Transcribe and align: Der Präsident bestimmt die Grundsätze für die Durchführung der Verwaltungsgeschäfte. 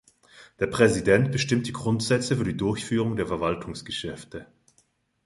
Der 0.59 0.65
Präsident 0.65 1.31
bestimmt 1.31 1.67
die 1.67 1.73
Grundsätze 1.73 2.35
für 2.35 2.43
die 2.43 2.57
Durchführung 2.57 3.15
der 3.17 3.27
Verwaltungsgeschäfte. 3.27 4.47